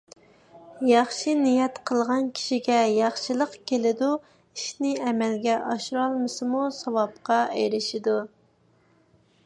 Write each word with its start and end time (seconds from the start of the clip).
ياخشى 0.91 1.33
نىيەت 1.41 1.75
قىلغان 1.89 2.29
كىشىگە 2.39 2.77
ياخشىلىق 2.93 3.53
كېلىدۇ، 3.71 4.09
ئىشنى 4.21 4.95
ئەمەلگە 5.09 5.59
ئاشۇرالمىسىمۇ، 5.73 6.63
ساۋابقا 6.83 7.41
ئېرىشىدۇ. 7.61 8.17